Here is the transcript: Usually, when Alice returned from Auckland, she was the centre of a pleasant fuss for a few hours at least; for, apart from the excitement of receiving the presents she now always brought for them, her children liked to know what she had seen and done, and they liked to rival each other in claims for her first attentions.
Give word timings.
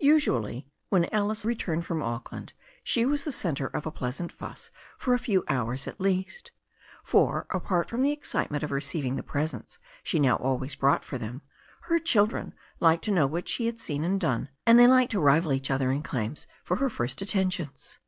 Usually, 0.00 0.66
when 0.88 1.04
Alice 1.14 1.44
returned 1.44 1.86
from 1.86 2.02
Auckland, 2.02 2.54
she 2.82 3.06
was 3.06 3.22
the 3.22 3.30
centre 3.30 3.68
of 3.68 3.86
a 3.86 3.92
pleasant 3.92 4.32
fuss 4.32 4.72
for 4.98 5.14
a 5.14 5.18
few 5.20 5.44
hours 5.46 5.86
at 5.86 6.00
least; 6.00 6.50
for, 7.04 7.46
apart 7.50 7.88
from 7.88 8.02
the 8.02 8.10
excitement 8.10 8.64
of 8.64 8.72
receiving 8.72 9.14
the 9.14 9.22
presents 9.22 9.78
she 10.02 10.18
now 10.18 10.34
always 10.38 10.74
brought 10.74 11.04
for 11.04 11.18
them, 11.18 11.42
her 11.82 12.00
children 12.00 12.52
liked 12.80 13.04
to 13.04 13.12
know 13.12 13.28
what 13.28 13.46
she 13.46 13.66
had 13.66 13.78
seen 13.78 14.02
and 14.02 14.20
done, 14.20 14.48
and 14.66 14.76
they 14.76 14.88
liked 14.88 15.12
to 15.12 15.20
rival 15.20 15.52
each 15.52 15.70
other 15.70 15.92
in 15.92 16.02
claims 16.02 16.48
for 16.64 16.78
her 16.78 16.90
first 16.90 17.22
attentions. 17.22 18.00